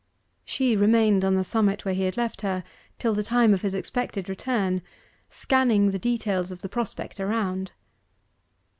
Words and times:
She 0.43 0.75
remained 0.75 1.23
on 1.23 1.35
the 1.35 1.43
summit 1.43 1.85
where 1.85 1.93
he 1.93 2.05
had 2.05 2.17
left 2.17 2.41
her 2.41 2.63
till 2.97 3.13
the 3.13 3.21
time 3.21 3.53
of 3.53 3.61
his 3.61 3.75
expected 3.75 4.27
return, 4.29 4.81
scanning 5.29 5.91
the 5.91 5.99
details 5.99 6.49
of 6.51 6.63
the 6.63 6.69
prospect 6.69 7.19
around. 7.19 7.71